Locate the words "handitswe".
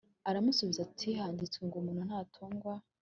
1.19-1.61